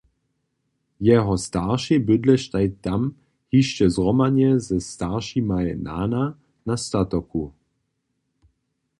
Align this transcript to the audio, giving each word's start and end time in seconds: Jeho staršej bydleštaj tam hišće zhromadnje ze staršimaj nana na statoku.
Jeho 1.07 1.33
staršej 1.41 1.99
bydleštaj 2.07 2.69
tam 2.87 3.03
hišće 3.55 3.87
zhromadnje 3.97 4.49
ze 4.69 4.77
staršimaj 4.85 5.69
nana 5.89 6.23
na 6.71 6.79
statoku. 6.85 7.43